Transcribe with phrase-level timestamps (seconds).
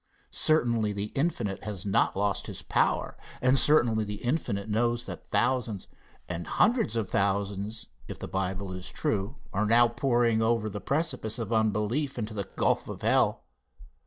[0.31, 5.87] Certainly, the Infinite has not lost his power, and certainly the Infinite knows that thousands
[6.27, 11.37] and hundreds of thousands, if the Bible is true, are now pouring over the precipice
[11.37, 13.43] of unbelief into the gulf of hell.